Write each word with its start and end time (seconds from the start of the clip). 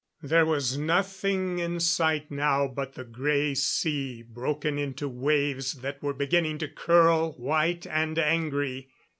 There 0.23 0.47
was 0.47 0.79
nothing 0.79 1.59
in 1.59 1.79
sight 1.79 2.31
now 2.31 2.67
but 2.67 2.95
the 2.95 3.03
gray 3.03 3.53
sea, 3.53 4.23
broken 4.23 4.79
into 4.79 5.07
waves 5.07 5.73
that 5.73 6.01
were 6.01 6.15
beginning 6.15 6.57
to 6.57 6.67
curl, 6.67 7.33
white 7.33 7.85
and 7.85 8.17
angry. 8.17 8.89